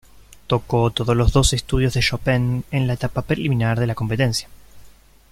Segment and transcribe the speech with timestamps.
[0.47, 4.49] Tocó todos los doce estudios de Chopin en la etapa preliminar de la competencia.